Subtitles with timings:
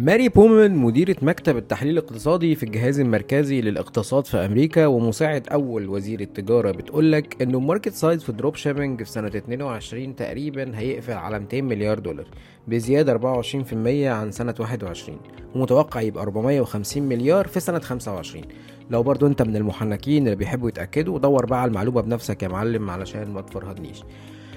[0.00, 6.20] ماري بومن مديرة مكتب التحليل الاقتصادي في الجهاز المركزي للاقتصاد في أمريكا ومساعد أول وزير
[6.20, 11.38] التجارة بتقولك إنه ال market size في ال dropshipping في سنة 22 تقريبا هيقفل على
[11.38, 12.26] 200 مليار دولار
[12.68, 13.74] بزيادة 24%
[14.06, 15.18] عن سنة 21
[15.54, 18.44] ومتوقع يبقى 450 مليار في سنة 25
[18.90, 22.90] لو برضو أنت من المحنكين اللي بيحبوا يتأكدوا دور بقى على المعلومة بنفسك يا معلم
[22.90, 24.02] علشان ما تفرهدنيش.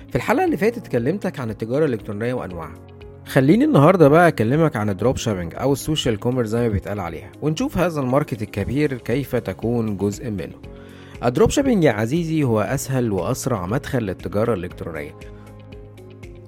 [0.09, 2.92] في الحلقة اللي فاتت اتكلمتك عن التجارة الإلكترونية وأنواعها.
[3.25, 7.31] خليني النهارده بقى أكلمك عن ال dropshipping أو ال social commerce زي ما بيتقال عليها
[7.41, 10.55] ونشوف هذا ال market الكبير كيف تكون جزء منه.
[11.25, 15.15] ال dropshipping يا عزيزي هو أسهل وأسرع مدخل للتجارة الإلكترونية.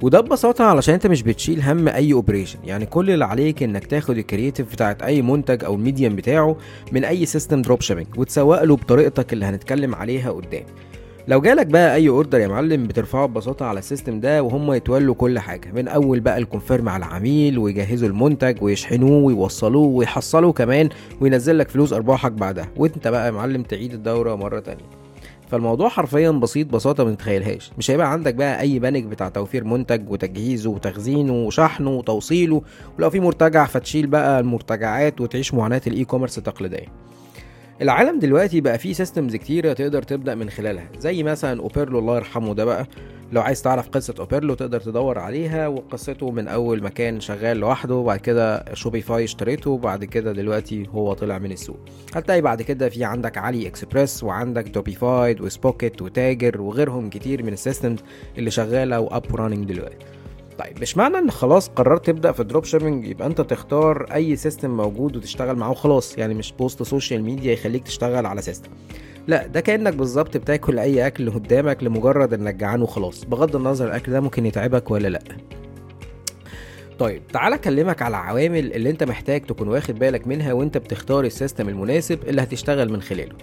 [0.02, 4.18] وده ببساطة علشان أنت مش بتشيل هم أي operation يعني كل اللي عليك إنك تاخد
[4.18, 6.58] ال creative بتاعت أي منتج أو ال medium بتاعه
[6.92, 10.64] من أي system dropshipping وتسوق له بطريقتك اللي هنتكلم عليها قدام.
[11.28, 15.16] لو جالك بقى أي order يا معلم بترفعه ببساطة على ال system ده وهم يتولوا
[15.16, 15.72] كل حاجة.
[15.72, 20.90] من أول بقى ال confirm على العميل ويجهزوا المنتج ويشحنوه ويوصلوه ويحصلوا كمان
[21.22, 22.68] وينزل لك فلوس أرباحك بعدها.
[22.78, 24.84] وإنت بقى يا معلم تعيد الدورة مرة تانية.
[25.52, 27.72] فالموضوع حرفيا بسيط بساطه ما تتخيلهاش.
[27.78, 32.62] مش هيبقى عندك بقى أي بانج بتاع توفير منتج وتجهيزه وتخزينه وشحنه وتوصيله
[33.00, 36.88] ولو في مرتجع فتشيل بقى المرتجعات وتعيش معاناة ال e-commerce التقليديه
[37.82, 40.90] العالم دلوقتي بقى فيه systems كتيرة تقدر تبدأ من خلالها.
[41.00, 42.88] زي مثلا Oberlo الله يرحمه ده بقى
[43.32, 47.96] لو عايز تعرف قصة Oberlo تقدر تدور عليها وقصته من أول ما كان شغال لوحده
[47.96, 51.80] وبعد كده Shopify اشتريته وبعد كده دلوقتي هو طلع من السوق.
[52.16, 57.59] هتلاقي بعد كده في عندك AliExpress وعندك توبيفايد و Spocket وتاجر وغيرهم كتير من ال
[57.59, 58.00] systems
[58.38, 60.06] اللي شغالة و up running دلوقتي.
[60.60, 65.18] طيب مش معنى إن خلاص قررت تبدأ في dropshipping يبقى أنت تختار أي system موجود
[65.18, 68.70] وتشتغل معاه وخلاص يعني مش post social media يخليك تشتغل على system
[69.28, 73.26] لا ده كأنك بالظبط بتاكل أي أكل قدامك لمجرد إنك جعان وخلاص.
[73.26, 75.22] بغض النظر الأكل ده ممكن يتعبك ولا لأ.
[77.00, 81.32] طيب تعال أكلمك على العوامل اللي أنت محتاج تكون واخد بالك منها وأنت بتختار ال
[81.32, 83.36] system المناسب اللي هتشتغل من خلاله.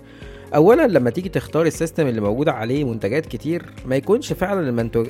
[0.55, 5.07] اولا لما تيجي تختار ال system اللي موجود عليه منتجات كتير ما يكونش فعلا المنتج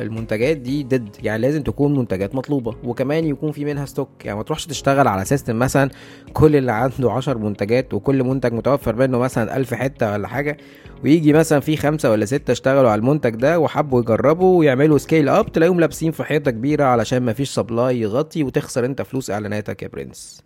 [0.00, 4.42] المنتجات دي dead يعني لازم تكون منتجات مطلوبة وكمان يكون في منها stock يعني ما
[4.42, 5.90] تروحش تشتغل على system مثلا
[6.32, 10.56] كل اللي عنده 10 منتجات وكل منتج متوفر منه مثلا 1000 حتة ولا حاجة
[11.04, 15.52] ويجي مثلا في خمسة ولا ستة اشتغلوا على المنتج ده وحبوا يجربوا ويعملوا scale up
[15.52, 19.88] تلاقيهم لابسين في حيطة كبيرة علشان ما فيش supply يغطي وتخسر انت فلوس إعلاناتك يا
[19.88, 20.42] برنس.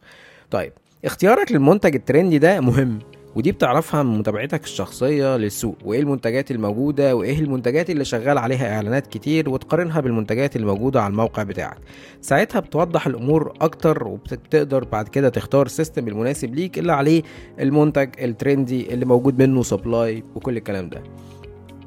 [0.50, 0.72] طيب
[1.04, 2.98] اختيارك للمنتج ال trendy ده مهم.
[3.36, 9.06] ودي بتعرفها من متابعتك الشخصية للسوق وإيه المنتجات الموجودة وإيه المنتجات اللي شغال عليها إعلانات
[9.06, 11.76] كتير وتقارنها بالمنتجات اللي موجودة على الموقع بتاعك.
[12.20, 17.22] ساعتها بتوضح الأمور أكتر وبتقدر بعد كده تختار ال system المناسب ليك اللي عليه
[17.60, 21.02] المنتج ال trendy اللي موجود منه supply وكل الكلام ده.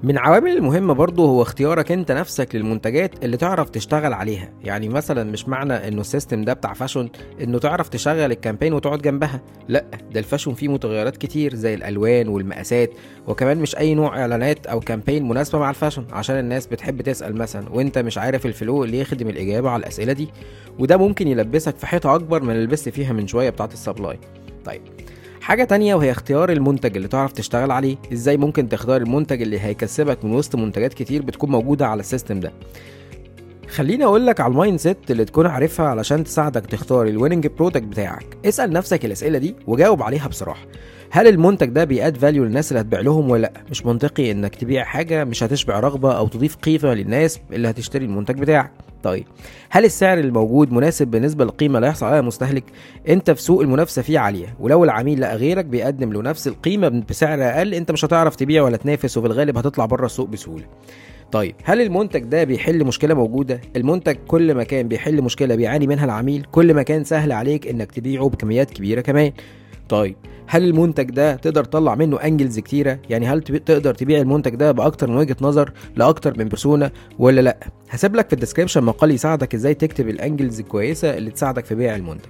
[0.04, 4.50] من عوامل المهمة برضو هو اختيارك انت نفسك للمنتجات اللي تعرف تشتغل عليها.
[4.64, 7.09] يعني مثلا مش معنى إنه ال system ده بتاع fashion
[7.42, 9.42] إنه تعرف تشغل ال campaign وتقعد جنبها.
[9.68, 12.92] لأ ده ال fashion فيه متغيرات كتير زي الألوان والمقاسات
[13.28, 17.36] وكمان مش أي نوع إعلانات أو campaign مناسبة مع ال fashion عشان الناس بتحب تسأل
[17.36, 20.30] مثلا وأنت مش عارف ال flow اللي يخدم الإجابة على الأسئلة دي.
[20.80, 24.20] وده ممكن يلبسك في حيطة أكبر من اللي لبست فيها من شوية بتاعت ال supply.
[24.66, 24.82] طيب
[25.46, 27.98] حاجة تانية وهي اختيار المنتج اللي تعرف تشتغل عليه.
[28.14, 32.40] إزاي ممكن تختار المنتج اللي هيكسبك من وسط منتجات كتير بتكون موجودة على ال system
[32.40, 32.54] ده؟
[33.70, 37.84] خليني أقول لك على ال mindset اللي تكون عارفها علشان تساعدك تختار ال winning product
[37.84, 38.38] بتاعك.
[38.46, 40.66] اسأل نفسك الأسئلة دي وجاوب عليها بصراحة.
[41.10, 44.56] هل المنتج ده بي add value للناس اللي هتبيع لهم ولا لأ؟ مش منطقي إنك
[44.56, 48.72] تبيع حاجة مش هتشبع رغبة أو تضيف قيمة للناس اللي هتشتري المنتج بتاعك.
[49.06, 49.26] طيب
[49.70, 52.64] هل السعر الموجود مناسب بالنسبة للقيمة اللي هيحصل عليها المستهلك
[53.10, 57.44] انت في سوق المنافسة فيه عالية ولو العميل لقى غيرك بيقدم له نفس القيمة بسعر
[57.44, 60.66] أقل انت مش هتعرف تبيع ولا تنافس وفي الغالب هتطلع بره السوق بسهولة.
[61.32, 66.06] طيب هل المنتج ده بيحل مشكلة موجودة؟ المنتج كل ما كان بيحل مشكلة بيعاني منها
[66.06, 69.32] العميل كل ما كان سهل عليك انك تبيعه بكميات كبيرة كمان.
[69.90, 70.16] طيب
[70.47, 75.09] هل المنتج ده تقدر تطلع منه angles كتيرة؟ يعني هل تقدر تبيع المنتج ده بأكتر
[75.12, 77.57] من وجهة نظر لأكتر من persona ولا لأ؟
[77.90, 81.75] هسيب لك في ال description مقال يساعدك إزاي تكتب ال angles الكويسة اللي تساعدك في
[81.75, 82.29] بيع المنتج.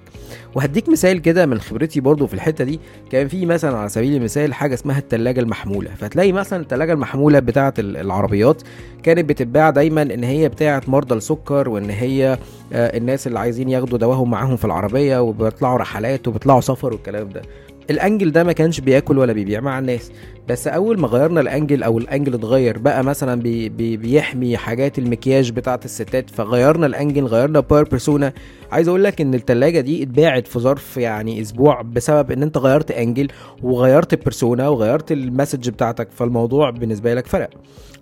[0.55, 2.79] وهديك مثال كده من خبرتي برضو في الحتة دي.
[3.11, 5.91] كان في مثلا على سبيل المثال حاجة اسمها الثلاجه المحمولة.
[5.97, 8.61] فتلاقي مثلا الثلاجه المحمولة بتاعه العربيات
[9.03, 12.37] كانت بتتباع دايما إن هي بتاعة مرضى السكر وإن هي
[12.71, 17.41] الناس اللي عايزين ياخدوا دواهم معاهم في العربية وبيطلعوا رحلات وبيطلعوا سفر والكلام ده.
[17.89, 20.11] ال angle ده ما كانش بياكل ولا بيبيع مع الناس.
[20.49, 24.57] بس اول ما غيرنا ال angle أو ال angle اتغير بقى مثلا بي بي بيحمي
[24.57, 28.33] حاجات المكياج بتاعة الستات فغيرنا ال angle غيرنا بير persona.
[28.71, 32.91] عايز أقول لك ان التلاجة دي اتباعت في ظرف يعني أسبوع بسبب ان انت غيرت
[32.91, 33.27] angle
[33.63, 37.49] وغيرت ال persona وغيرت ال message بتاعتك فالموضوع بالنسبة لك فرق.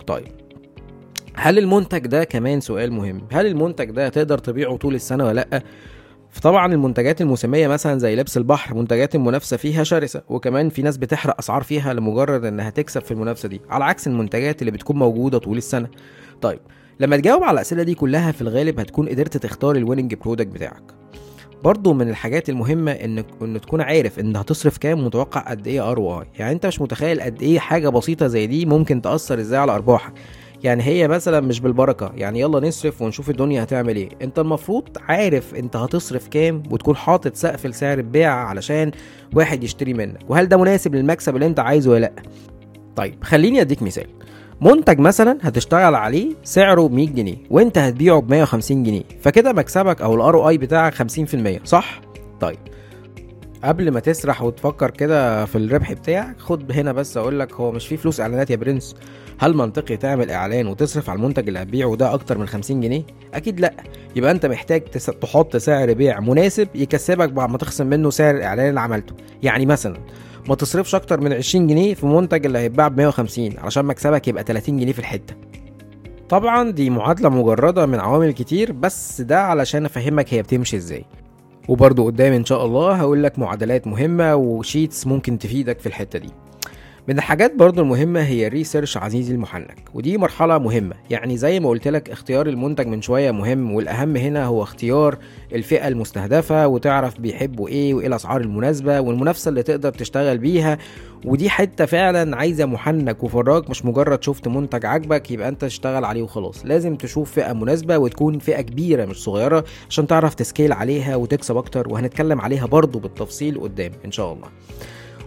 [0.08, 0.28] طيب
[1.36, 5.64] هل المنتج ده كمان سؤال مهم؟ هل المنتج ده تقدر تبيعه طول السنة ولا لأ؟
[6.34, 11.36] فطبعا المنتجات الموسمية مثلا زي لبس البحر منتجات المنافسة فيها شرسة وكمان في ناس بتحرق
[11.40, 15.58] أسعار فيها لمجرد إنها تكسب في المنافسة دي على عكس المنتجات اللي بتكون موجودة طول
[15.58, 15.88] السنة.
[16.42, 16.60] طيب
[17.00, 20.84] لما تجاوب على الأسئلة دي كلها في الغالب هتكون قدرت تختار ال winning product بتاعك.
[21.64, 26.26] برضه من الحاجات المهمة ان إن تكون عارف إن هتصرف كام متوقع قد إيه ROI
[26.40, 30.14] يعني أنت مش متخيل قد إيه حاجة بسيطة زي دي ممكن تأثر إزاي على أرباحك.
[30.64, 32.12] يعني هي مثلا مش بالبركة.
[32.16, 34.10] يعني يلا نصرف ونشوف الدنيا هتعمل إيه.
[34.22, 38.92] أنت المفروض عارف أنت هتصرف كام وتكون حاطط سقف لسعر البيع علشان
[39.36, 40.20] واحد يشتري منك.
[40.30, 42.12] وهل ده مناسب للمكسب اللي أنت عايزه ولا لأ؟
[42.96, 44.08] طيب خليني أديك مثال.
[44.62, 50.16] منتج مثلا هتشتغل عليه سعره 100 جنيه وأنت هتبيعه ب 150 جنيه فكده مكسبك أو
[50.16, 52.02] ال ROI بتاعك 50% صح؟
[52.42, 52.58] طيب.
[53.64, 57.88] قبل ما تسرح وتفكر كده في الربح بتاعك خد هنا بس أقول لك هو مش
[57.88, 58.96] في فلوس إعلانات يا برنس.
[59.40, 63.60] هل منطقي تعمل إعلان وتصرف على المنتج اللي هتبيعه ده أكتر من 50 جنيه؟ أكيد
[63.60, 63.74] لأ.
[64.16, 64.82] يبقى أنت محتاج.
[65.22, 69.16] تحط سعر بيع مناسب يكسبك بعد ما تخصم منه سعر الإعلان اللي عملته.
[69.44, 69.98] يعني مثلا
[70.50, 74.44] ما تصرفش أكتر من 20 جنيه في منتج اللي هيتباع ب 150 علشان مكسبك يبقى
[74.44, 75.36] 30 جنيه في الحتة.
[76.30, 81.06] طبعا دي معادلة مجردة من عوامل كتير بس ده علشان أفهمك هي بتمشي إزاي.
[81.68, 86.30] وبرضو قدام إن شاء الله هقول لك معادلات مهمة وشيتس ممكن تفيدك في الحتة دي.
[87.08, 90.96] من الحاجات برضو المهمة هي الريسيرش عزيزي المحنك ودي مرحلة مهمة.
[91.10, 95.18] يعني زي ما قلت لك اختيار المنتج من شوية مهم والأهم هنا هو اختيار
[95.54, 100.78] الفئة المستهدفة وتعرف بيحبوا إيه وإيه الأسعار المناسبة والمنافسة اللي تقدر تشتغل بيها.
[101.26, 106.22] ودي حتة فعلا عايزة محنك وفراك مش مجرد شفت منتج عاجبك يبقى أنت تشتغل عليه
[106.24, 106.66] وخلاص.
[106.66, 111.90] لازم تشوف فئة مناسبة وتكون فئة كبيرة مش صغيرة عشان تعرف تسكيل عليها وتكسب أكتر
[111.90, 114.48] وهنتكلم عليها برضو بالتفصيل قدام إن شاء الله.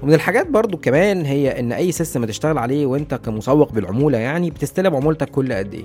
[0.03, 4.97] ومن الحاجات برضو كمان هي إن أي سيستم تشتغل عليه وأنت كمسوق بالعمولة يعني بتستلم
[4.97, 5.85] عمولتك كل قد إيه.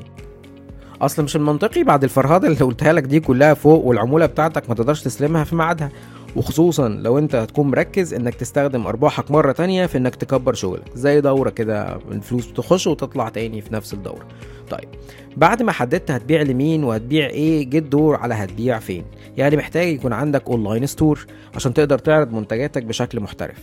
[1.01, 5.01] أصل مش المنطقي بعد الفرهدة اللي قلتها لك دي كلها فوق والعمولة بتاعتك ما تقدرش
[5.01, 5.89] تسلمها في ميعادها.
[6.35, 11.21] وخصوصا لو أنت هتكون مركز إنك تستخدم أرباحك مرة تانية في إنك تكبر شغلك زي
[11.21, 14.27] دورة كده الفلوس بتخش وتطلع تاني في نفس الدورة.
[14.69, 14.89] طيب
[15.37, 19.05] بعد ما حددت هتبيع لمين وهتبيع إيه جيت دور على هتبيع فين؟
[19.37, 23.57] يعني محتاج يكون عندك online store عشان تقدر تعرض منتجاتك بشكل محترف.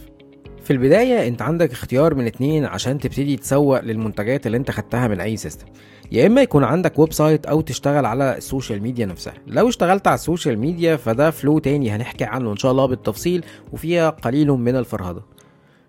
[0.69, 5.20] في البداية انت عندك اختيار من اتنين عشان تبتدي تسوق للمنتجات اللي انت خدتها من
[5.20, 5.66] أي system
[6.12, 9.35] يا إما يكون عندك website أو تشتغل على ال social media نفسها.
[9.47, 13.44] لو اشتغلت على ال social media فده flow تاني هنحكي عنه إن شاء الله بالتفصيل
[13.73, 15.23] وفيها قليل من الفرهدة.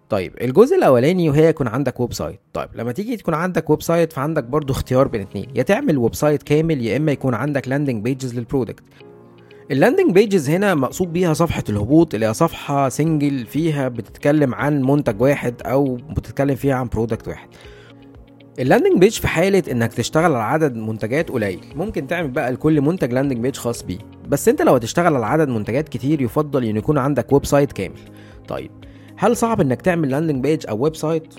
[0.09, 4.73] طيب الجزء الأولاني وهي يكون عندك website طيب لما تيجي تكون عندك website فعندك برضو
[4.73, 5.47] اختيار بين اتنين.
[5.55, 8.83] يا تعمل website كامل يا إما يكون عندك landing pages لل product
[9.71, 14.81] ال landing pages هنا مقصود بيها صفحة الهبوط اللي هي صفحة single فيها بتتكلم عن
[14.81, 17.49] منتج واحد أو بتتكلم فيها عن product واحد.
[18.59, 21.59] ال landing page في حالة إنك تشتغل على عدد منتجات قليل.
[21.75, 23.97] ممكن تعمل بقى لكل منتج landing page خاص بيه.
[24.27, 27.99] بس أنت لو هتشتغل على عدد منتجات كتير يفضل إن يكون عندك website كامل.
[28.47, 28.71] طيب
[29.17, 31.33] هل صعب إنك تعمل landing page أو website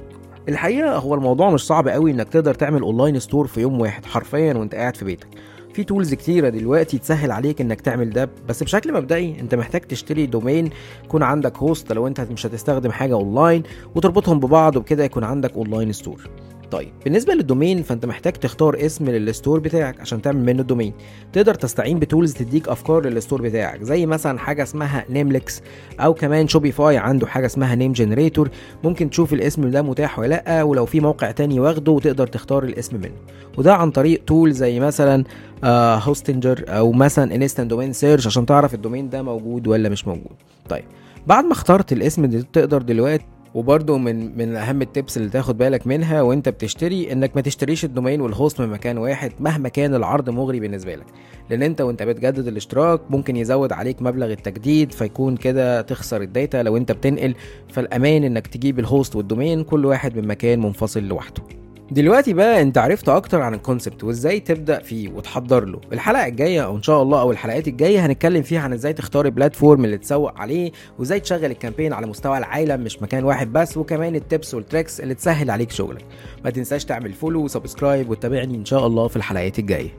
[0.49, 4.55] الحقيقة هو الموضوع مش صعب قوي إنك تقدر تعمل online store في يوم واحد حرفيا
[4.55, 5.29] وأنت قاعد في بيتك.
[5.75, 10.27] في tools كتيرة دلوقتي تسهل عليك إنك تعمل ده بس بشكل مبدئي أنت محتاج تشتري
[10.27, 10.71] domain
[11.05, 13.63] يكون عندك host لو أنت مش هتستخدم حاجة اونلاين
[13.95, 16.31] وتربطهم ببعض وبكده يكون عندك online store
[16.71, 20.65] طيب بالنسبة لل domain فأنت محتاج تختار اسم لل store بتاعك عشان تعمل منه ال
[20.65, 20.93] domain
[21.33, 25.63] تقدر تستعين ب tools تديك أفكار لل store بتاعك زي مثلا حاجة اسمها Namelix
[26.01, 28.51] أو كمان Shopify عنده حاجة اسمها name generator.
[28.85, 32.97] ممكن تشوف الاسم ده متاح ولا لأ ولو في موقع تاني واخده وتقدر تختار الاسم
[32.97, 33.17] منه.
[33.59, 35.25] وده عن طريق tool زي مثلا
[35.65, 40.07] آه Hostinger أو مثلا Instant Domain Search عشان تعرف ال domain ده موجود ولا مش
[40.07, 40.37] موجود.
[40.69, 40.85] طيب
[41.27, 43.25] بعد ما اخترت الاسم ده تقدر دلوقتي
[43.55, 47.85] وبرده من من أهم ال tips اللي تاخد بالك منها وأنت بتشتري إنك ما تشتريش
[47.85, 51.07] ال domain وال host من مكان واحد مهما كان العرض مغري بالنسبة لك.
[51.51, 56.63] لأن أنت وأنت بتجدد الاشتراك ممكن يزود عليك مبلغ التجديد فيكون كده تخسر ال data
[56.63, 57.35] لو أنت بتنقل.
[57.69, 61.43] فالأمان إنك تجيب ال host وال domain كل واحد من مكان منفصل لوحده.
[61.91, 65.81] دلوقتي بقى انت عرفت أكتر عن ال concept وازاي تبدأ فيه وتحضر له.
[65.93, 69.33] الحلقة الجاية أو إن شاء الله أو الحلقات الجاية هنتكلم فيها عن إزاي تختار ال
[69.33, 73.77] platform اللي تسوق عليه وإزاي تشغل ال campaign على مستوى العالم مش مكان واحد بس
[73.77, 76.05] وكمان ال tips وال tricks اللي تسهل عليك شغلك.
[76.45, 79.91] ما تنساش تعمل follow و subscribe وتتابعني إن شاء الله في الحلقات الجاية.